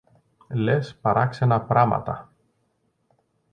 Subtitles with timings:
[0.49, 2.29] Λες παράξενα πράματα!